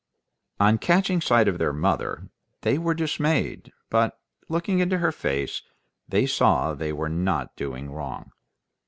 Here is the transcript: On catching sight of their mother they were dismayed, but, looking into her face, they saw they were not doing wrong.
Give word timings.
On 0.59 0.79
catching 0.79 1.21
sight 1.21 1.47
of 1.47 1.59
their 1.59 1.71
mother 1.71 2.29
they 2.61 2.79
were 2.79 2.95
dismayed, 2.95 3.71
but, 3.91 4.19
looking 4.49 4.79
into 4.79 4.97
her 4.97 5.11
face, 5.11 5.61
they 6.09 6.25
saw 6.25 6.73
they 6.73 6.91
were 6.91 7.07
not 7.07 7.55
doing 7.55 7.91
wrong. 7.91 8.31